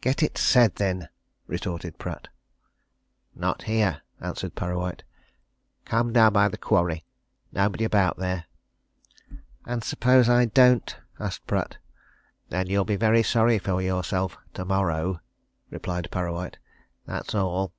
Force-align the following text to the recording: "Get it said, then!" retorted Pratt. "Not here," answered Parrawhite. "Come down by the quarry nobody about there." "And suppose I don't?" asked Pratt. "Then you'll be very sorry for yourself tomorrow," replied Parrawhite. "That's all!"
"Get 0.00 0.22
it 0.22 0.38
said, 0.38 0.76
then!" 0.76 1.10
retorted 1.46 1.98
Pratt. 1.98 2.28
"Not 3.34 3.64
here," 3.64 4.00
answered 4.18 4.54
Parrawhite. 4.54 5.02
"Come 5.84 6.10
down 6.10 6.32
by 6.32 6.48
the 6.48 6.56
quarry 6.56 7.04
nobody 7.52 7.84
about 7.84 8.16
there." 8.16 8.46
"And 9.66 9.84
suppose 9.84 10.26
I 10.26 10.46
don't?" 10.46 10.96
asked 11.20 11.46
Pratt. 11.46 11.76
"Then 12.48 12.66
you'll 12.68 12.86
be 12.86 12.96
very 12.96 13.22
sorry 13.22 13.58
for 13.58 13.82
yourself 13.82 14.38
tomorrow," 14.54 15.20
replied 15.68 16.10
Parrawhite. 16.10 16.56
"That's 17.04 17.34
all!" 17.34 17.74